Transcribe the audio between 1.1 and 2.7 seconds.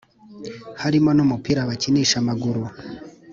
n’umupira bakinisha amaguru,